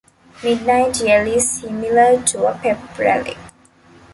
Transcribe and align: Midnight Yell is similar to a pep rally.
Midnight 0.43 0.99
Yell 1.01 1.27
is 1.27 1.47
similar 1.59 2.19
to 2.23 2.47
a 2.47 2.55
pep 2.57 2.97
rally. 2.97 3.37